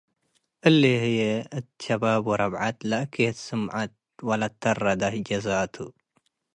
[0.67, 1.19] እሊ ህዬ
[1.57, 3.93] እት ሸባብ ወረብዐት ለአኬት ስምዐት
[4.27, 5.75] ወለትተረደ ጀዘ ቱ።